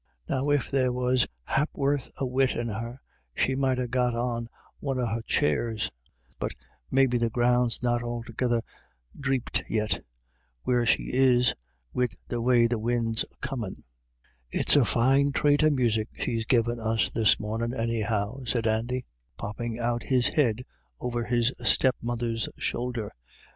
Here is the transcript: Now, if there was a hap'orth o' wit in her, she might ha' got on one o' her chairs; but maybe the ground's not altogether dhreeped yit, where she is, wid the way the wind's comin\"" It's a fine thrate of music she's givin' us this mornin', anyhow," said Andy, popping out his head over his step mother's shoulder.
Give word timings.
Now, 0.27 0.49
if 0.49 0.71
there 0.71 0.91
was 0.91 1.25
a 1.45 1.51
hap'orth 1.51 2.09
o' 2.19 2.25
wit 2.25 2.55
in 2.55 2.69
her, 2.69 2.99
she 3.35 3.53
might 3.53 3.77
ha' 3.77 3.87
got 3.87 4.15
on 4.15 4.47
one 4.79 4.99
o' 4.99 5.05
her 5.05 5.21
chairs; 5.21 5.91
but 6.39 6.53
maybe 6.89 7.19
the 7.19 7.29
ground's 7.29 7.83
not 7.83 8.01
altogether 8.01 8.63
dhreeped 9.15 9.61
yit, 9.69 10.03
where 10.63 10.87
she 10.87 11.11
is, 11.13 11.53
wid 11.93 12.15
the 12.27 12.41
way 12.41 12.65
the 12.65 12.79
wind's 12.79 13.25
comin\"" 13.41 13.83
It's 14.49 14.75
a 14.75 14.85
fine 14.85 15.33
thrate 15.33 15.61
of 15.61 15.73
music 15.73 16.09
she's 16.17 16.45
givin' 16.45 16.79
us 16.79 17.11
this 17.11 17.39
mornin', 17.39 17.75
anyhow," 17.75 18.43
said 18.45 18.65
Andy, 18.65 19.05
popping 19.37 19.77
out 19.77 20.01
his 20.01 20.29
head 20.29 20.65
over 20.99 21.25
his 21.25 21.53
step 21.63 21.95
mother's 22.01 22.49
shoulder. 22.57 23.13